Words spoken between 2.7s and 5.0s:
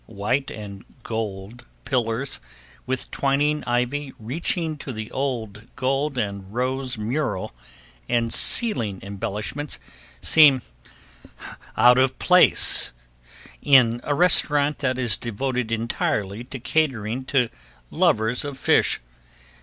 with twining ivy reaching to